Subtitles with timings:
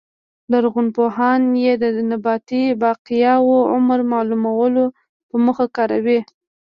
[0.51, 4.85] لرغونپوهان یې د نباتي بقایاوو عمر معلومولو
[5.29, 6.19] په موخه کاروي